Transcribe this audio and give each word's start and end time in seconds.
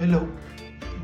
Hello 0.00 0.20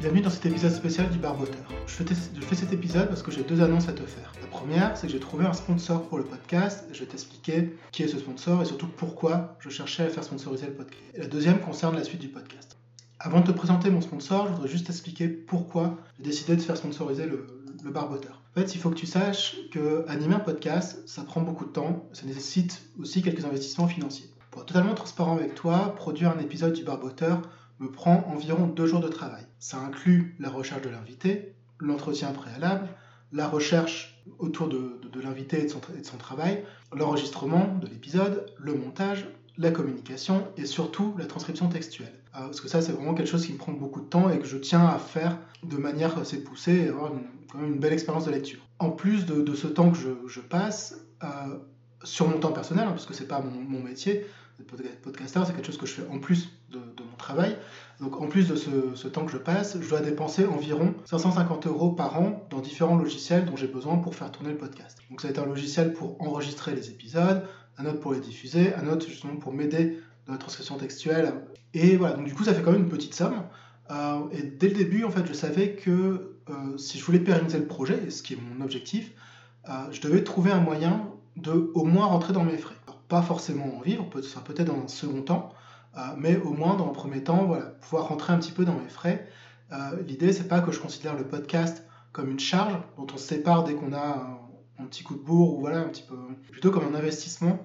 Bienvenue 0.01 0.23
dans 0.23 0.31
cet 0.31 0.47
épisode 0.47 0.71
spécial 0.71 1.11
du 1.11 1.19
Barboteur. 1.19 1.67
Je 1.87 1.93
fais, 1.93 2.55
cet 2.55 2.73
épisode 2.73 3.09
parce 3.09 3.23
que 3.23 3.31
j'ai 3.31 3.43
deux 3.43 3.61
annonces 3.61 3.91
à 3.91 3.93
te 3.93 4.03
faire. 4.03 4.33
La 4.41 4.47
première, 4.47 4.97
c'est 4.97 5.07
que 5.07 5.13
j'ai 5.13 5.21
trouvé 5.21 5.45
un 5.45 5.53
sponsor 5.53 6.09
pour 6.09 6.17
le 6.17 6.25
podcast. 6.25 6.89
Je 6.91 7.01
vais 7.01 7.05
t'expliquer 7.05 7.77
qui 7.93 8.05
est 8.05 8.09
ce 8.09 8.19
sponsor 8.19 8.63
et 8.63 8.65
surtout 8.65 8.87
pourquoi 8.89 9.59
je 9.61 9.69
cherchais 9.69 10.05
à 10.05 10.09
faire 10.09 10.25
sponsoriser 10.25 10.69
le 10.69 10.73
podcast. 10.73 11.03
Et 11.13 11.19
la 11.19 11.27
deuxième 11.27 11.61
concerne 11.61 11.95
la 11.95 12.05
suite 12.05 12.23
du 12.23 12.29
podcast. 12.29 12.79
Avant 13.19 13.41
de 13.41 13.47
te 13.49 13.53
présenter 13.53 13.91
mon 13.91 14.01
sponsor, 14.01 14.47
je 14.47 14.53
voudrais 14.53 14.69
juste 14.69 14.87
t'expliquer 14.87 15.29
pourquoi 15.29 15.99
j'ai 16.17 16.25
décidé 16.25 16.57
de 16.57 16.63
faire 16.63 16.79
sponsoriser 16.79 17.27
le, 17.27 17.47
le 17.85 17.91
barboteur. 17.91 18.41
En 18.57 18.61
fait, 18.61 18.75
il 18.75 18.81
faut 18.81 18.89
que 18.89 18.95
tu 18.95 19.05
saches 19.05 19.57
que 19.73 20.07
animer 20.09 20.37
un 20.37 20.41
podcast, 20.41 21.07
ça 21.07 21.23
prend 21.23 21.43
beaucoup 21.43 21.67
de 21.67 21.71
temps, 21.71 22.09
ça 22.15 22.25
nécessite 22.25 22.81
aussi 22.99 23.21
quelques 23.21 23.45
investissements 23.45 23.89
financiers. 23.89 24.31
Pour 24.51 24.63
être 24.63 24.69
totalement 24.69 24.95
transparent 24.95 25.37
avec 25.37 25.55
toi, 25.55 25.95
produire 25.97 26.31
un 26.31 26.39
épisode 26.39 26.73
du 26.73 26.83
barboteur 26.83 27.43
me 27.79 27.91
prend 27.91 28.25
environ 28.33 28.67
deux 28.67 28.87
jours 28.87 29.01
de 29.01 29.09
travail. 29.09 29.45
Ça 29.59 29.79
inclut 29.79 30.37
la 30.39 30.51
recherche 30.51 30.83
de 30.83 30.89
l'invité, 30.89 31.55
l'entretien 31.79 32.33
préalable, 32.33 32.89
la 33.33 33.49
recherche 33.49 34.23
autour 34.39 34.69
de, 34.69 35.01
de, 35.13 35.21
l'invité 35.21 35.61
et, 35.61 35.65
de 35.65 36.05
son 36.05 36.17
travail, 36.17 36.65
l'enregistrement 36.93 37.77
de 37.81 37.87
l'épisode, 37.87 38.47
le 38.59 38.75
montage, 38.75 39.27
la 39.59 39.71
communication 39.71 40.49
et 40.57 40.67
surtout 40.67 41.15
la 41.19 41.27
transcription 41.27 41.69
textuelle. 41.69 42.13
Euh, 42.35 42.41
parce 42.41 42.61
que 42.61 42.69
ça, 42.69 42.83
c'est 42.83 42.93
vraiment 42.93 43.15
quelque 43.15 43.29
chose 43.29 43.47
qui 43.47 43.53
me 43.53 43.59
prend 43.59 43.73
beaucoup 43.73 44.01
de 44.01 44.07
temps 44.07 44.31
et 44.31 44.39
que 44.39 44.47
je 44.47 44.57
tiens 44.57 44.87
à 44.87 44.99
faire 44.99 45.39
de 45.63 45.77
manière 45.77 46.19
assez 46.19 46.43
poussée 46.43 46.77
et 46.77 46.89
avoir 46.89 47.13
une, 47.15 47.25
quand 47.51 47.59
même 47.59 47.75
une 47.75 47.81
belle 47.81 47.93
expérience 47.93 48.27
de 48.27 48.31
lecture. 48.31 48.61
En 48.79 48.91
plus 48.91 49.25
de, 49.27 49.55
ce 49.55 49.67
temps 49.67 49.91
que 49.91 49.99
je, 50.27 50.41
passe, 50.41 51.01
euh, 51.25 51.27
sur 52.05 52.29
mon 52.29 52.39
temps 52.39 52.53
personnel, 52.53 52.85
hein, 52.87 52.91
parce 52.91 53.07
que 53.07 53.15
c'est 53.15 53.29
pas 53.29 53.41
mon 53.41 53.83
métier, 53.83 54.27
podcaster, 54.65 55.41
c'est 55.47 55.53
quelque 55.55 55.67
chose 55.67 55.79
que 55.79 55.87
je 55.87 55.93
fais 55.93 56.09
en 56.11 56.19
plus 56.19 56.51
de, 56.71 56.79
mon 56.79 57.17
travail. 57.19 57.57
Donc 58.01 58.21
en 58.21 58.27
plus 58.27 58.49
de 58.49 58.57
ce, 58.57 58.95
ce, 58.95 59.09
temps 59.09 59.25
que 59.25 59.33
je 59.33 59.39
passe, 59.39 59.79
je 59.81 59.89
dois 59.89 60.01
dépenser 60.01 60.47
environ 60.47 60.95
550 61.05 61.67
euros 61.67 61.93
par 61.93 62.21
an 62.21 62.47
dans 62.51 62.61
différents 62.61 62.97
logiciels 62.97 63.45
dont 63.45 63.57
j'ai 63.57 63.69
besoin 63.69 63.97
pour 63.97 64.15
faire 64.15 64.31
tourner 64.31 64.51
le 64.51 64.59
podcast. 64.59 64.99
Donc 65.11 65.21
ça 65.21 65.29
va 65.29 65.33
être 65.33 65.43
un 65.43 65.47
logiciel 65.47 65.93
pour 65.93 66.21
enregistrer 66.21 66.75
les 66.75 66.91
épisodes, 66.91 67.43
un 67.79 67.87
autre 67.87 68.01
pour 68.01 68.13
les 68.13 68.21
diffuser, 68.21 68.75
un 68.75 68.89
autre 68.89 69.07
justement 69.09 69.37
pour 69.37 69.53
m'aider 69.53 69.99
dans 70.27 70.33
la 70.33 70.39
transcription 70.39 70.77
textuelle. 70.77 71.33
Et 71.75 71.97
voilà, 71.97 72.17
donc 72.17 72.27
du 72.27 72.35
coup 72.35 72.45
ça 72.45 72.55
fait 72.55 72.63
quand 72.63 72.73
même 72.73 72.83
une 72.83 72.89
petite 72.89 73.15
somme. 73.15 73.43
Euh, 73.91 74.21
et 74.33 74.43
dès 74.43 74.69
le 74.69 74.75
début, 74.75 75.05
en 75.05 75.11
fait, 75.11 75.27
je 75.27 75.33
savais 75.33 75.73
que 75.73 76.37
euh, 76.49 76.79
si 76.79 76.99
je 76.99 77.05
voulais 77.05 77.21
pérenniser 77.21 77.59
le 77.59 77.67
projet, 77.67 78.11
ce 78.11 78.23
qui 78.23 78.35
est 78.35 78.39
mon 78.41 78.65
objectif, 78.65 79.13
euh, 79.69 79.73
je 79.91 80.01
devais 80.01 80.25
trouver 80.25 80.51
un 80.51 80.61
moyen 80.61 81.09
de 81.37 81.71
au 81.75 81.85
moins 81.85 82.07
rentrer 82.07 82.33
dans 82.33 82.45
mes 82.45 82.57
frais. 82.57 82.75
Pas 83.09 83.23
forcément 83.23 83.77
en 83.77 83.81
vivre, 83.81 84.09
peut 84.09 84.19
être 84.19 84.43
peut-être 84.43 84.69
dans 84.69 84.83
un 84.83 84.89
second 84.89 85.23
temps, 85.23 85.53
euh, 85.97 86.01
mais 86.17 86.37
au 86.37 86.53
moins 86.53 86.77
dans 86.77 86.89
un 86.89 86.93
premier 86.93 87.23
temps, 87.23 87.45
voilà, 87.47 87.67
pouvoir 87.67 88.09
rentrer 88.09 88.33
un 88.33 88.39
petit 88.39 88.53
peu 88.53 88.65
dans 88.65 88.75
mes 88.75 88.89
frais. 88.89 89.29
Euh, 89.73 90.03
L'idée, 90.07 90.33
c'est 90.33 90.49
pas 90.49 90.61
que 90.61 90.73
je 90.73 90.81
considère 90.81 91.17
le 91.17 91.25
podcast 91.25 91.85
comme 92.13 92.31
une 92.31 92.41
charge 92.41 92.75
dont 92.97 93.07
on 93.13 93.17
se 93.17 93.27
sépare 93.27 93.65
dès 93.65 93.75
qu'on 93.75 93.93
a 93.93 93.99
un, 93.99 94.39
un, 94.83 94.87
petit 94.87 95.03
coup 95.03 95.15
de 95.15 95.21
bourre 95.23 95.57
ou 95.57 95.61
voilà 95.61 95.79
un 95.81 95.89
petit 95.89 96.03
peu, 96.03 96.17
plutôt 96.51 96.71
comme 96.71 96.85
un 96.85 96.97
investissement 96.97 97.59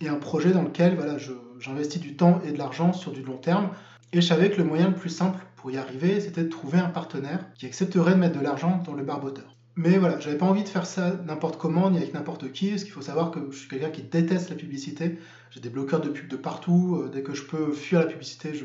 et 0.00 0.08
un 0.08 0.16
projet 0.16 0.52
dans 0.52 0.62
lequel 0.62 0.94
voilà, 0.94 1.16
j'investis 1.58 2.00
du 2.00 2.16
temps 2.16 2.40
et 2.44 2.52
de 2.52 2.58
l'argent 2.58 2.92
sur 2.92 3.12
du 3.12 3.22
long 3.22 3.38
terme. 3.38 3.70
Et 4.12 4.20
je 4.20 4.26
savais 4.26 4.50
que 4.50 4.56
le 4.56 4.64
moyen 4.64 4.88
le 4.88 4.94
plus 4.94 5.10
simple 5.10 5.44
pour 5.56 5.70
y 5.70 5.76
arriver, 5.76 6.20
c'était 6.20 6.44
de 6.44 6.48
trouver 6.48 6.78
un 6.78 6.88
partenaire 6.88 7.52
qui 7.54 7.66
accepterait 7.66 8.12
de 8.12 8.18
mettre 8.18 8.38
de 8.38 8.44
l'argent 8.44 8.82
dans 8.84 8.94
le 8.94 9.02
barboteur. 9.02 9.57
Mais 9.78 9.96
voilà, 9.96 10.18
j'avais 10.18 10.36
pas 10.36 10.44
envie 10.44 10.64
de 10.64 10.68
faire 10.68 10.86
ça 10.86 11.12
n'importe 11.24 11.56
comment, 11.56 11.88
ni 11.88 11.98
avec 11.98 12.12
n'importe 12.12 12.50
qui, 12.50 12.70
parce 12.70 12.82
qu'il 12.82 12.92
faut 12.92 13.00
savoir 13.00 13.30
que 13.30 13.38
je 13.52 13.58
suis 13.58 13.68
quelqu'un 13.68 13.90
qui 13.90 14.02
déteste 14.02 14.50
la 14.50 14.56
publicité. 14.56 15.20
J'ai 15.52 15.60
des 15.60 15.70
bloqueurs 15.70 16.00
de 16.00 16.08
pub 16.08 16.26
de 16.26 16.36
partout. 16.36 16.96
Euh, 16.96 17.08
dès 17.08 17.22
que 17.22 17.32
je 17.32 17.44
peux 17.44 17.72
fuir 17.72 18.00
la 18.00 18.06
publicité, 18.06 18.54
je, 18.54 18.64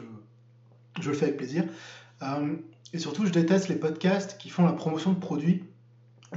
je 1.00 1.08
le 1.12 1.16
fais 1.16 1.26
avec 1.26 1.38
plaisir. 1.38 1.66
Euh, 2.24 2.56
et 2.94 2.98
surtout, 2.98 3.28
je 3.28 3.32
déteste 3.32 3.68
les 3.68 3.76
podcasts 3.76 4.40
qui 4.40 4.50
font 4.50 4.66
la 4.66 4.74
promotion 4.74 5.14
de 5.14 5.20
produits 5.20 5.64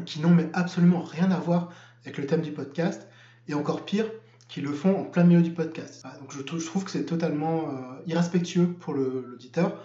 qui 0.04 0.20
n'ont 0.20 0.28
mais 0.28 0.50
absolument 0.53 1.00
rien 1.00 1.31
à 1.31 1.38
voir 1.38 1.70
avec 2.04 2.19
le 2.19 2.26
thème 2.26 2.42
du 2.42 2.53
podcast. 2.53 3.09
Et 3.48 3.54
encore 3.54 3.86
pire, 3.86 4.04
qui 4.48 4.60
le 4.60 4.75
font 4.75 4.94
en 4.94 5.04
plein 5.04 5.25
milieu 5.25 5.41
du 5.41 5.53
podcast. 5.53 6.03
Ah, 6.04 6.19
donc 6.20 6.34
je, 6.36 6.42
trouve 6.42 6.84
que 6.84 6.91
c'est 6.91 7.06
totalement 7.06 7.70
euh, 7.70 8.03
irrespectueux 8.06 8.75
pour 8.75 8.92
l'auditeur. 8.92 9.82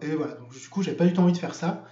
Et 0.00 0.14
voilà, 0.14 0.34
donc 0.36 0.52
du 0.52 0.68
coup, 0.70 0.82
j'ai 0.82 0.92
pas 0.92 1.04
du 1.04 1.12
tout 1.12 1.20
envie 1.20 1.32
de 1.32 1.38
faire 1.38 1.54
ça. 1.54 1.84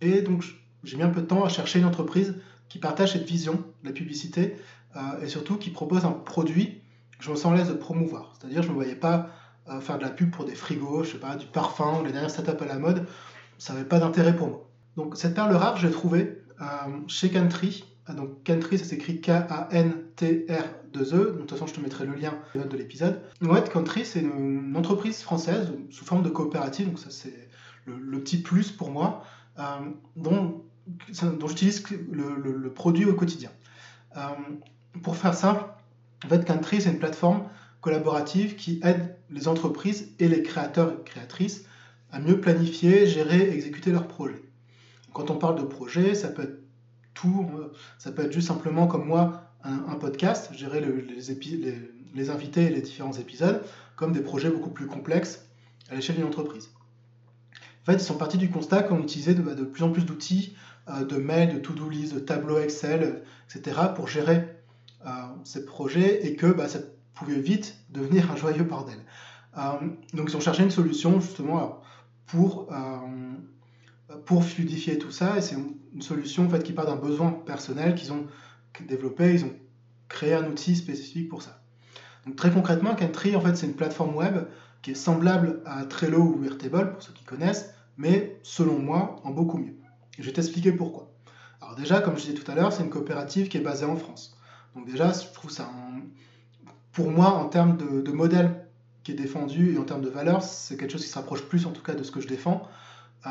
Et 0.00 0.22
donc, 0.22 0.44
j'ai 0.88 0.96
mis 0.96 1.02
un 1.02 1.10
peu 1.10 1.20
de 1.20 1.26
temps 1.26 1.44
à 1.44 1.50
chercher 1.50 1.78
une 1.78 1.84
entreprise 1.84 2.34
qui 2.68 2.78
partage 2.78 3.12
cette 3.12 3.24
vision 3.24 3.62
de 3.82 3.88
la 3.88 3.92
publicité 3.92 4.56
euh, 4.96 5.20
et 5.22 5.28
surtout 5.28 5.56
qui 5.56 5.68
propose 5.70 6.06
un 6.06 6.12
produit 6.12 6.80
que 7.18 7.24
je 7.24 7.30
me 7.30 7.36
sens 7.36 7.52
à 7.52 7.56
l'aise 7.56 7.68
de 7.68 7.74
promouvoir. 7.74 8.34
C'est-à-dire, 8.38 8.62
je 8.62 8.68
ne 8.68 8.72
me 8.72 8.78
voyais 8.78 8.94
pas 8.94 9.28
euh, 9.68 9.80
faire 9.80 9.98
de 9.98 10.02
la 10.02 10.10
pub 10.10 10.30
pour 10.30 10.46
des 10.46 10.54
frigos, 10.54 11.04
je 11.04 11.12
sais 11.12 11.18
pas, 11.18 11.36
du 11.36 11.46
parfum 11.46 12.02
les 12.04 12.12
dernières 12.12 12.30
startups 12.30 12.62
à 12.62 12.66
la 12.66 12.78
mode. 12.78 13.06
Ça 13.58 13.74
n'avait 13.74 13.84
pas 13.84 13.98
d'intérêt 13.98 14.34
pour 14.34 14.48
moi. 14.48 14.66
Donc, 14.96 15.16
cette 15.16 15.34
perle 15.34 15.54
rare, 15.54 15.76
je 15.76 15.86
l'ai 15.86 15.92
trouvée 15.92 16.42
euh, 16.60 16.64
chez 17.06 17.30
Cantry. 17.30 17.84
Donc, 18.16 18.42
Cantry, 18.44 18.78
ça 18.78 18.84
s'écrit 18.84 19.20
K-A-N-T-R-2-E. 19.20 20.22
De 20.94 21.38
toute 21.40 21.50
façon, 21.50 21.66
je 21.66 21.74
te 21.74 21.80
mettrai 21.80 22.06
le 22.06 22.14
lien 22.14 22.34
dans 22.54 22.64
de 22.64 22.76
l'épisode. 22.76 23.20
Ouais, 23.42 23.62
Country, 23.62 24.06
c'est 24.06 24.20
une, 24.20 24.74
entreprise 24.74 25.20
française 25.20 25.70
sous 25.90 26.06
forme 26.06 26.22
de 26.22 26.30
coopérative. 26.30 26.86
Donc, 26.86 26.98
ça, 26.98 27.10
c'est 27.10 27.50
le, 27.84 27.98
le, 27.98 28.18
petit 28.20 28.38
plus 28.38 28.70
pour 28.70 28.90
moi, 28.90 29.22
dont 30.16 30.62
dont 31.22 31.48
j'utilise 31.48 31.84
le, 32.10 32.72
produit 32.72 33.04
au 33.04 33.14
quotidien. 33.14 33.50
Euh, 34.16 34.20
pour 35.02 35.16
faire 35.16 35.34
simple, 35.34 35.64
en 36.24 36.28
fait, 36.28 36.44
Country, 36.44 36.80
c'est 36.80 36.90
une 36.90 36.98
plateforme 36.98 37.44
collaborative 37.80 38.56
qui 38.56 38.80
aide 38.82 39.16
les 39.30 39.48
entreprises 39.48 40.10
et 40.18 40.28
les 40.28 40.42
créateurs 40.42 40.92
et 40.92 41.04
créatrices 41.04 41.64
à 42.10 42.18
mieux 42.20 42.40
planifier, 42.40 43.06
gérer, 43.06 43.50
exécuter 43.50 43.90
leurs 43.92 44.08
projets. 44.08 44.42
Quand 45.12 45.30
on 45.30 45.36
parle 45.36 45.56
de 45.56 45.62
projet, 45.62 46.14
ça 46.14 46.28
peut 46.28 46.42
être 46.42 46.58
tout, 47.14 47.46
ça 47.98 48.12
peut 48.12 48.22
être 48.22 48.32
juste 48.32 48.48
simplement 48.48 48.86
comme 48.86 49.06
moi, 49.06 49.42
un, 49.64 49.96
podcast, 49.96 50.52
gérer 50.54 50.80
le, 50.80 51.00
les, 51.00 51.34
les, 51.56 51.92
les, 52.14 52.30
invités 52.30 52.64
et 52.64 52.70
les 52.70 52.80
différents 52.80 53.12
épisodes, 53.12 53.62
comme 53.96 54.12
des 54.12 54.20
projets 54.20 54.50
beaucoup 54.50 54.70
plus 54.70 54.86
complexes 54.86 55.44
à 55.90 55.96
l'échelle 55.96 56.16
d'une 56.16 56.26
entreprise. 56.26 56.70
En 57.82 57.92
fait, 57.92 57.98
ils 57.98 58.04
sont 58.04 58.16
partis 58.16 58.38
du 58.38 58.50
constat 58.50 58.82
qu'on 58.82 59.00
utilisait 59.02 59.34
de, 59.34 59.42
de, 59.42 59.64
plus 59.64 59.82
en 59.82 59.90
plus 59.90 60.04
d'outils 60.04 60.56
euh, 60.88 61.04
de 61.04 61.16
mails, 61.16 61.54
de 61.54 61.58
to-do 61.58 61.88
list, 61.88 62.14
de 62.14 62.20
tableaux 62.20 62.58
Excel, 62.58 63.22
etc. 63.48 63.80
pour 63.94 64.08
gérer 64.08 64.44
euh, 65.06 65.10
ces 65.44 65.64
projets 65.64 66.26
et 66.26 66.36
que 66.36 66.46
bah, 66.46 66.68
ça 66.68 66.80
pouvait 67.14 67.40
vite 67.40 67.76
devenir 67.90 68.30
un 68.30 68.36
joyeux 68.36 68.64
bordel. 68.64 68.98
Euh, 69.56 69.60
donc 70.12 70.30
ils 70.30 70.36
ont 70.36 70.40
cherché 70.40 70.62
une 70.62 70.70
solution 70.70 71.20
justement 71.20 71.80
pour, 72.26 72.68
pour 74.26 74.44
fluidifier 74.44 74.98
tout 74.98 75.10
ça 75.10 75.38
et 75.38 75.40
c'est 75.40 75.56
une 75.94 76.02
solution 76.02 76.44
en 76.44 76.50
fait, 76.50 76.62
qui 76.62 76.74
part 76.74 76.84
d'un 76.84 76.96
besoin 76.96 77.32
personnel 77.32 77.94
qu'ils 77.94 78.12
ont 78.12 78.26
développé, 78.86 79.32
ils 79.32 79.44
ont 79.46 79.54
créé 80.08 80.34
un 80.34 80.46
outil 80.46 80.76
spécifique 80.76 81.28
pour 81.28 81.42
ça. 81.42 81.62
Donc 82.28 82.36
très 82.36 82.50
concrètement, 82.50 82.94
Cantry 82.94 83.34
en 83.36 83.40
fait 83.40 83.56
c'est 83.56 83.64
une 83.64 83.72
plateforme 83.72 84.14
web 84.14 84.44
qui 84.82 84.90
est 84.90 84.94
semblable 84.94 85.62
à 85.64 85.86
Trello 85.86 86.36
ou 86.36 86.44
Airtable 86.44 86.92
pour 86.92 87.02
ceux 87.02 87.14
qui 87.14 87.24
connaissent, 87.24 87.72
mais 87.96 88.38
selon 88.42 88.78
moi 88.78 89.16
en 89.24 89.30
beaucoup 89.30 89.56
mieux. 89.56 89.74
Je 90.18 90.24
vais 90.24 90.32
t'expliquer 90.32 90.72
pourquoi. 90.72 91.10
Alors 91.62 91.74
déjà, 91.74 92.02
comme 92.02 92.18
je 92.18 92.26
disais 92.26 92.34
tout 92.34 92.48
à 92.50 92.54
l'heure, 92.54 92.70
c'est 92.70 92.82
une 92.82 92.90
coopérative 92.90 93.48
qui 93.48 93.56
est 93.56 93.62
basée 93.62 93.86
en 93.86 93.96
France. 93.96 94.36
Donc 94.76 94.86
déjà, 94.86 95.10
je 95.10 95.32
trouve 95.32 95.50
ça, 95.50 95.70
pour 96.92 97.10
moi, 97.10 97.30
en 97.30 97.48
termes 97.48 97.78
de, 97.78 98.12
modèle 98.12 98.66
qui 99.02 99.12
est 99.12 99.14
défendu 99.14 99.72
et 99.72 99.78
en 99.78 99.84
termes 99.84 100.02
de 100.02 100.10
valeur, 100.10 100.42
c'est 100.42 100.76
quelque 100.76 100.92
chose 100.92 101.04
qui 101.04 101.08
se 101.08 101.14
rapproche 101.14 101.44
plus 101.44 101.64
en 101.64 101.70
tout 101.70 101.82
cas 101.82 101.94
de 101.94 102.02
ce 102.02 102.10
que 102.10 102.20
je 102.20 102.28
défends. 102.28 102.68
Euh, 103.26 103.30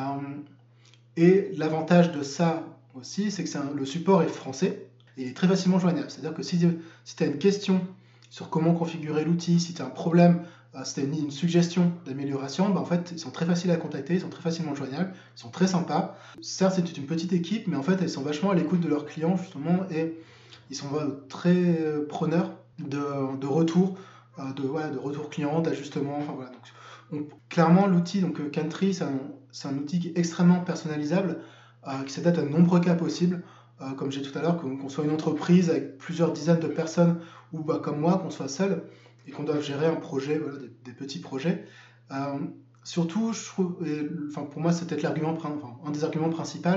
et 1.17 1.51
l'avantage 1.55 2.11
de 2.11 2.23
ça 2.23 2.63
aussi, 2.95 3.29
c'est 3.29 3.43
que 3.43 3.75
le 3.75 3.85
support 3.85 4.23
est 4.23 4.27
français 4.27 4.87
et 5.17 5.21
il 5.21 5.27
est 5.27 5.35
très 5.35 5.47
facilement 5.47 5.77
joignable. 5.77 6.09
C'est-à-dire 6.09 6.33
que 6.33 6.41
si 6.41 6.57
tu 6.57 7.23
as 7.23 7.27
une 7.27 7.37
question 7.37 7.85
sur 8.29 8.49
comment 8.49 8.73
configurer 8.73 9.23
l'outil, 9.23 9.59
si 9.59 9.73
tu 9.73 9.81
as 9.81 9.85
un 9.85 9.89
problème 9.89 10.43
c'était 10.83 11.03
une, 11.07 11.17
une, 11.17 11.31
suggestion 11.31 11.91
d'amélioration, 12.05 12.69
bah 12.69 12.79
en 12.79 12.85
fait, 12.85 13.11
ils 13.11 13.19
sont 13.19 13.31
très 13.31 13.45
faciles 13.45 13.71
à 13.71 13.77
contacter, 13.77 14.15
ils 14.15 14.21
sont 14.21 14.29
très 14.29 14.43
facilement 14.43 14.75
joignables, 14.75 15.13
ils 15.35 15.39
sont 15.39 15.49
très 15.49 15.67
sympas. 15.67 16.17
Certes, 16.41 16.75
c'est 16.75 16.97
une 16.97 17.05
petite 17.05 17.33
équipe, 17.33 17.67
mais 17.67 17.77
en 17.77 17.83
fait, 17.83 17.97
ils 18.01 18.09
sont 18.09 18.21
vachement 18.21 18.51
à 18.51 18.55
l'écoute 18.55 18.79
de 18.79 18.87
leurs 18.87 19.05
clients, 19.05 19.37
justement, 19.37 19.79
et 19.89 20.17
ils 20.69 20.75
sont 20.75 20.87
très 21.29 21.79
preneurs 22.09 22.51
de, 22.79 23.37
de 23.37 23.47
retour, 23.47 23.97
euh, 24.39 24.53
de, 24.53 24.63
voilà, 24.63 24.89
de 24.89 24.97
retour 24.97 25.29
client, 25.29 25.61
d'ajustement. 25.61 26.17
Enfin, 26.17 26.33
voilà. 26.35 26.51
donc, 26.51 26.61
on, 27.11 27.27
clairement, 27.49 27.87
l'outil, 27.87 28.21
donc 28.21 28.51
Country, 28.51 28.93
c'est 28.93 29.03
un, 29.67 29.77
outil 29.77 29.99
qui 29.99 30.07
est 30.09 30.17
extrêmement 30.17 30.59
personnalisable, 30.59 31.39
euh, 31.87 32.03
qui 32.05 32.13
s'adapte 32.13 32.37
à 32.37 32.41
de 32.41 32.49
nombreux 32.49 32.79
cas 32.79 32.95
possibles. 32.95 33.43
Euh, 33.81 33.91
comme 33.91 34.11
j'ai 34.11 34.23
tout 34.23 34.35
à 34.37 34.41
l'heure, 34.41 34.57
qu'on 34.57 34.75
qu 34.75 34.89
soit 34.89 35.03
une 35.03 35.11
entreprise 35.11 35.69
avec 35.69 35.97
plusieurs 35.99 36.33
dizaines 36.33 36.59
de 36.59 36.67
personnes, 36.67 37.19
ou 37.53 37.59
bah, 37.59 37.79
comme 37.81 37.99
moi, 37.99 38.17
qu'on 38.17 38.31
soit 38.31 38.47
seul, 38.47 38.83
et 39.27 39.31
qu'on 39.31 39.43
doit 39.43 39.59
gérer 39.59 39.85
un 39.85 39.95
projet, 39.95 40.41
des, 40.83 40.93
petits 40.93 41.19
projets. 41.19 41.65
Euh, 42.11 42.39
surtout, 42.83 43.33
pour 44.33 44.61
moi, 44.61 44.71
c'est 44.71 44.87
peut-être 44.87 45.01
l'argument, 45.01 45.31
enfin, 45.37 45.57
un 45.85 45.91
des 45.91 46.03
arguments 46.03 46.29
principaux, 46.29 46.69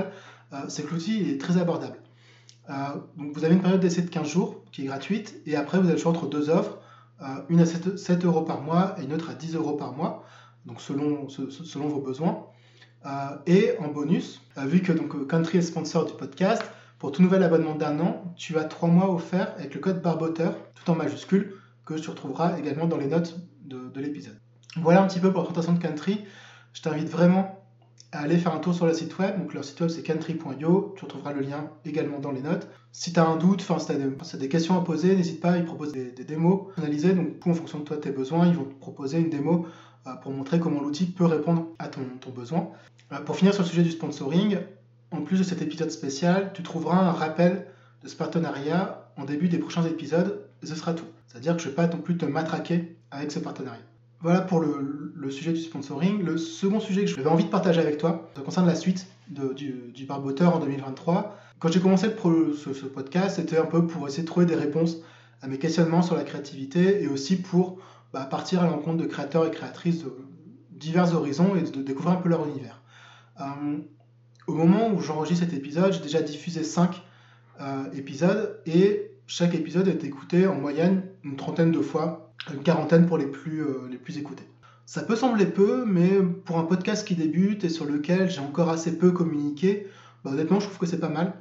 euh, 0.53 0.57
c'est 0.67 0.83
que 0.83 0.93
l'outil 0.93 1.29
est 1.29 1.39
très 1.39 1.57
abordable. 1.57 1.97
Euh, 2.69 2.73
donc 3.17 3.33
vous 3.33 3.43
avez 3.43 3.55
une 3.55 3.61
période 3.61 3.79
d'essai 3.79 4.01
de 4.01 4.09
15 4.09 4.27
jours 4.27 4.63
qui 4.71 4.83
est 4.83 4.85
gratuite, 4.85 5.41
et 5.45 5.55
après 5.55 5.79
vous 5.79 5.85
avez 5.85 5.93
le 5.93 5.99
choix 5.99 6.11
entre 6.11 6.27
deux 6.27 6.49
offres, 6.49 6.77
une 7.49 7.59
à 7.59 7.67
7, 7.67 7.99
7, 7.99 8.25
euros 8.25 8.41
par 8.41 8.61
mois 8.61 8.95
et 8.99 9.03
une 9.03 9.13
autre 9.13 9.29
à 9.29 9.35
10 9.35 9.55
euros 9.55 9.73
par 9.73 9.93
mois, 9.93 10.25
donc 10.65 10.81
selon, 10.81 11.27
vos 11.27 12.01
besoins. 12.01 12.47
et 13.45 13.75
en 13.79 13.89
bonus, 13.89 14.41
vu 14.57 14.81
que 14.81 14.91
Country 15.25 15.59
est 15.59 15.61
sponsor 15.61 16.05
du 16.05 16.13
podcast, 16.13 16.63
pour 17.01 17.11
tout 17.11 17.23
nouvel 17.23 17.41
abonnement 17.41 17.73
d'un 17.73 17.99
an, 17.99 18.31
tu 18.37 18.59
as 18.59 18.63
trois 18.63 18.87
mois 18.87 19.11
offerts 19.11 19.55
avec 19.57 19.73
le 19.73 19.79
code 19.79 20.03
barboteur, 20.03 20.55
tout 20.75 20.87
en 20.91 20.93
majuscule, 20.93 21.55
que 21.83 21.95
tu 21.95 22.07
retrouveras 22.11 22.59
également 22.59 22.85
dans 22.85 22.97
les 22.97 23.07
notes 23.07 23.39
de, 23.65 23.89
de 23.89 23.99
l'épisode. 23.99 24.37
Voilà 24.75 25.01
un 25.01 25.07
petit 25.07 25.19
peu 25.19 25.31
pour 25.31 25.39
la 25.39 25.45
présentation 25.45 25.73
de 25.73 25.79
Country. 25.79 26.21
Je 26.73 26.81
t'invite 26.83 27.09
vraiment 27.09 27.59
à 28.11 28.19
aller 28.19 28.37
faire 28.37 28.53
un 28.53 28.59
tour 28.59 28.75
sur 28.75 28.85
le 28.85 28.93
site 28.93 29.17
web. 29.17 29.35
Donc 29.39 29.55
leur 29.55 29.63
site 29.63 29.81
web 29.81 29.89
c'est 29.89 30.03
country.io. 30.03 30.93
Tu 30.95 31.03
retrouveras 31.03 31.33
le 31.33 31.41
lien 31.41 31.71
également 31.85 32.19
dans 32.19 32.31
les 32.31 32.41
notes. 32.41 32.67
Si 32.91 33.11
tu 33.11 33.19
as 33.19 33.25
un 33.25 33.35
doute, 33.35 33.61
enfin 33.61 33.79
si 33.79 33.87
tu 33.87 33.93
as, 33.93 34.37
des 34.37 34.49
questions 34.49 34.77
à 34.77 34.83
poser, 34.83 35.15
n'hésite 35.15 35.41
pas, 35.41 35.57
ils 35.57 35.65
proposent 35.65 35.93
des, 35.93 36.11
démos 36.11 36.67
analysées. 36.77 37.13
Donc 37.13 37.47
en 37.47 37.55
fonction 37.55 37.79
de 37.79 37.83
toi 37.83 37.97
tes 37.97 38.11
besoins, 38.11 38.45
ils 38.45 38.53
vont 38.53 38.65
te 38.65 38.75
proposer 38.75 39.17
une 39.17 39.31
démo 39.31 39.65
euh, 40.05 40.13
pour 40.21 40.33
montrer 40.33 40.59
comment 40.59 40.81
l'outil 40.81 41.07
peut 41.07 41.25
répondre 41.25 41.69
à 41.79 41.87
ton, 41.87 42.03
besoin. 42.35 42.69
Euh, 43.11 43.21
pour 43.21 43.37
finir 43.37 43.55
sur 43.55 43.63
le 43.63 43.69
sujet 43.69 43.81
du 43.81 43.89
sponsoring, 43.89 44.59
en 45.11 45.21
plus 45.21 45.39
de 45.39 45.43
cet 45.43 45.61
épisode 45.61 45.91
spécial, 45.91 46.51
tu 46.53 46.63
trouveras 46.63 46.97
un 46.97 47.11
rappel 47.11 47.67
de 48.03 48.07
ce 48.07 48.15
partenariat 48.15 49.11
en 49.17 49.25
début 49.25 49.49
des 49.49 49.59
prochains 49.59 49.83
épisodes. 49.85 50.45
Et 50.63 50.65
ce 50.65 50.75
sera 50.75 50.93
tout. 50.93 51.05
C'est-à-dire 51.27 51.55
que 51.55 51.61
je 51.61 51.67
ne 51.67 51.71
vais 51.71 51.75
pas 51.75 51.87
non 51.87 52.01
plus 52.01 52.17
te 52.17 52.25
matraquer 52.25 52.97
avec 53.09 53.31
ce 53.31 53.39
partenariat. 53.39 53.81
Voilà 54.21 54.41
pour 54.41 54.59
le, 54.59 55.29
sujet 55.31 55.53
du 55.53 55.59
sponsoring. 55.59 56.23
Le 56.23 56.37
second 56.37 56.79
sujet 56.79 57.05
que 57.05 57.07
j'avais 57.07 57.29
envie 57.29 57.45
de 57.45 57.49
partager 57.49 57.79
avec 57.79 57.97
toi, 57.97 58.29
ça 58.35 58.41
concerne 58.41 58.67
la 58.67 58.75
suite 58.75 59.07
du, 59.29 59.91
du 59.93 60.05
barboteur 60.05 60.55
en 60.55 60.59
2023. 60.59 61.37
Quand 61.61 61.71
j'ai 61.71 61.79
commencé 61.79 62.07
ce, 62.07 62.85
podcast, 62.85 63.35
c'était 63.35 63.57
un 63.57 63.65
peu 63.65 63.85
pour 63.85 64.07
essayer 64.07 64.23
de 64.23 64.27
trouver 64.27 64.47
des 64.47 64.55
réponses 64.55 64.97
à 65.41 65.47
mes 65.47 65.59
questionnements 65.59 66.01
sur 66.01 66.15
la 66.15 66.23
créativité 66.23 67.03
et 67.03 67.07
aussi 67.07 67.35
pour 67.35 67.77
bah, 68.13 68.25
partir 68.25 68.63
à 68.63 68.67
l'encontre 68.67 68.97
de 68.97 69.05
créateurs 69.05 69.45
et 69.45 69.51
créatrices 69.51 70.03
de 70.03 70.11
divers 70.71 71.13
horizons 71.15 71.55
et 71.55 71.61
de, 71.61 71.81
découvrir 71.83 72.17
un 72.17 72.21
peu 72.21 72.29
leur 72.29 72.47
univers. 72.47 72.81
Euh, 73.39 73.77
au 74.51 74.55
moment 74.55 74.89
où 74.89 75.01
j'enregistre 75.01 75.45
cet 75.45 75.53
épisode, 75.53 75.93
j'ai 75.93 76.01
déjà 76.01 76.21
diffusé 76.21 76.63
5 76.63 77.01
euh, 77.61 77.83
épisodes 77.93 78.59
et 78.65 79.11
chaque 79.27 79.55
épisode 79.55 79.87
est 79.87 80.03
écouté 80.03 80.45
en 80.45 80.55
moyenne 80.55 81.03
une 81.23 81.37
trentaine 81.37 81.71
de 81.71 81.79
fois 81.79 82.33
une 82.51 82.63
quarantaine 82.63 83.05
pour 83.05 83.17
les 83.17 83.27
plus, 83.27 83.61
euh, 83.61 83.87
les 83.89 83.97
plus 83.97 84.17
écoutés. 84.17 84.43
Ça 84.85 85.03
peut 85.03 85.15
sembler 85.15 85.45
peu, 85.45 85.85
mais 85.85 86.09
pour 86.43 86.57
un 86.57 86.63
podcast 86.63 87.07
qui 87.07 87.15
débute 87.15 87.63
et 87.63 87.69
sur 87.69 87.85
lequel 87.85 88.29
j'ai 88.29 88.41
encore 88.41 88.69
assez 88.69 88.97
peu 88.97 89.11
communiqué, 89.11 89.87
bah, 90.25 90.31
honnêtement, 90.31 90.59
je 90.59 90.65
trouve 90.65 90.79
que 90.79 90.85
c'est 90.85 90.99
pas 90.99 91.09
mal. 91.09 91.33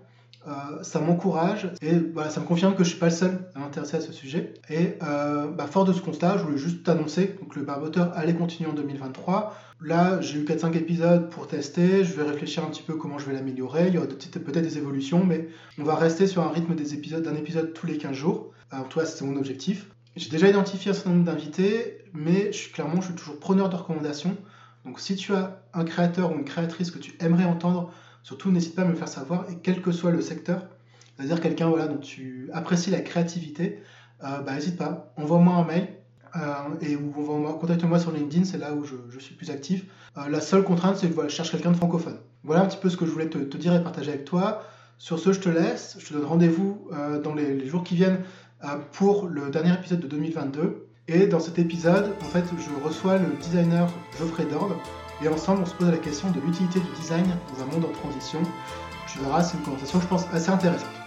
Euh, 0.48 0.82
ça 0.82 1.00
m'encourage 1.00 1.70
et 1.82 1.98
voilà, 1.98 2.30
ça 2.30 2.40
me 2.40 2.46
confirme 2.46 2.74
que 2.74 2.82
je 2.82 2.88
suis 2.90 2.98
pas 2.98 3.06
le 3.06 3.12
seul 3.12 3.50
à 3.54 3.58
m'intéresser 3.58 3.96
à 3.96 4.00
ce 4.00 4.10
sujet. 4.10 4.54
Et 4.70 4.96
euh, 5.02 5.48
bah, 5.48 5.66
fort 5.66 5.84
de 5.84 5.92
ce 5.92 6.00
constat, 6.00 6.38
je 6.38 6.44
voulais 6.44 6.56
juste 6.56 6.82
t'annoncer 6.82 7.36
que 7.50 7.58
le 7.58 7.64
barboteur 7.66 8.12
allait 8.16 8.34
continuer 8.34 8.70
en 8.70 8.72
2023. 8.72 9.54
Là, 9.82 10.18
j'ai 10.22 10.38
eu 10.38 10.44
4-5 10.44 10.74
épisodes 10.76 11.28
pour 11.28 11.46
tester, 11.46 12.04
je 12.04 12.14
vais 12.14 12.22
réfléchir 12.22 12.64
un 12.64 12.68
petit 12.68 12.82
peu 12.82 12.94
comment 12.94 13.18
je 13.18 13.26
vais 13.26 13.34
l'améliorer. 13.34 13.88
Il 13.88 13.94
y 13.94 13.98
aura 13.98 14.06
peut-être 14.06 14.62
des 14.62 14.78
évolutions, 14.78 15.24
mais 15.24 15.48
on 15.78 15.84
va 15.84 15.94
rester 15.94 16.26
sur 16.26 16.42
un 16.42 16.48
rythme 16.48 16.74
d'un 16.74 17.34
épisode 17.34 17.74
tous 17.74 17.86
les 17.86 17.98
15 17.98 18.12
jours. 18.12 18.50
En 18.72 18.82
tout 18.84 18.98
cas, 18.98 19.04
c'est 19.04 19.24
mon 19.24 19.36
objectif. 19.36 19.88
J'ai 20.16 20.30
déjà 20.30 20.48
identifié 20.48 20.90
un 20.90 20.94
certain 20.94 21.10
nombre 21.10 21.24
d'invités, 21.24 21.98
mais 22.14 22.52
je 22.52 22.56
suis, 22.56 22.72
clairement, 22.72 23.00
je 23.00 23.06
suis 23.06 23.14
toujours 23.14 23.38
preneur 23.38 23.68
de 23.68 23.76
recommandations. 23.76 24.36
Donc 24.84 25.00
si 25.00 25.16
tu 25.16 25.34
as 25.34 25.62
un 25.74 25.84
créateur 25.84 26.32
ou 26.32 26.34
une 26.36 26.44
créatrice 26.44 26.90
que 26.90 26.98
tu 26.98 27.14
aimerais 27.20 27.44
entendre, 27.44 27.92
surtout 28.22 28.50
n'hésite 28.50 28.74
pas 28.74 28.82
à 28.82 28.84
me 28.84 28.90
le 28.90 28.96
faire 28.96 29.08
savoir, 29.08 29.48
et 29.50 29.58
quel 29.62 29.82
que 29.82 29.92
soit 29.92 30.10
le 30.10 30.20
secteur, 30.20 30.66
c'est-à-dire 31.16 31.40
quelqu'un 31.40 31.68
voilà, 31.68 31.86
dont 31.86 31.98
tu 31.98 32.48
apprécies 32.52 32.90
la 32.90 33.00
créativité, 33.00 33.82
euh, 34.24 34.40
bah, 34.40 34.54
n'hésite 34.54 34.76
pas, 34.76 35.12
envoie-moi 35.16 35.54
un 35.54 35.64
mail, 35.64 35.88
euh, 36.36 36.40
et 36.80 36.96
ou 36.96 37.10
contacte-moi 37.60 37.98
sur 37.98 38.12
LinkedIn, 38.12 38.44
c'est 38.44 38.58
là 38.58 38.72
où 38.72 38.84
je, 38.84 39.18
suis 39.18 39.34
plus 39.34 39.50
actif. 39.50 39.84
Euh, 40.16 40.28
la 40.28 40.40
seule 40.40 40.62
contrainte, 40.62 40.96
c'est 40.96 41.08
que 41.08 41.14
voilà, 41.14 41.28
je 41.28 41.34
cherche 41.34 41.50
quelqu'un 41.50 41.72
de 41.72 41.76
francophone. 41.76 42.18
Voilà 42.44 42.62
un 42.62 42.66
petit 42.66 42.78
peu 42.78 42.88
ce 42.88 42.96
que 42.96 43.04
je 43.04 43.10
voulais 43.10 43.28
te, 43.28 43.56
dire 43.56 43.74
et 43.74 43.82
partager 43.82 44.10
avec 44.10 44.24
toi. 44.24 44.62
Sur 44.96 45.18
ce, 45.18 45.32
je 45.32 45.40
te 45.40 45.48
laisse. 45.48 45.96
Je 45.98 46.06
te 46.06 46.14
donne 46.14 46.24
rendez-vous 46.24 46.88
dans 47.22 47.34
les, 47.34 47.66
jours 47.66 47.84
qui 47.84 47.96
viennent 47.96 48.20
pour 48.92 49.26
le 49.26 49.50
dernier 49.50 49.74
épisode 49.74 50.00
de 50.00 50.06
2022. 50.06 50.89
Et 51.12 51.26
dans 51.26 51.40
cet 51.40 51.58
épisode, 51.58 52.14
en 52.22 52.24
fait, 52.26 52.44
je 52.56 52.84
reçois 52.84 53.18
le 53.18 53.34
designer 53.42 53.88
Geoffrey 54.16 54.44
Dord 54.44 54.70
et 55.24 55.26
ensemble, 55.26 55.62
on 55.62 55.66
se 55.66 55.74
pose 55.74 55.90
la 55.90 55.96
question 55.96 56.30
de 56.30 56.38
l'utilité 56.38 56.78
du 56.78 56.90
design 57.00 57.26
dans 57.52 57.64
un 57.64 57.66
monde 57.66 57.84
en 57.84 57.92
transition. 58.00 58.40
Tu 59.12 59.18
verras, 59.18 59.42
c'est 59.42 59.56
une 59.56 59.64
conversation, 59.64 60.00
je 60.00 60.06
pense, 60.06 60.26
assez 60.32 60.50
intéressante. 60.50 60.99